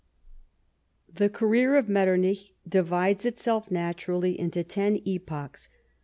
The 1.13 1.29
career 1.29 1.75
of 1.75 1.87
Metternich 1.87 2.55
divides 2.67 3.23
itself 3.23 3.69
naturally 3.69 4.33
into 4.39 4.63
ten 4.63 4.99
epochs. 5.05 5.69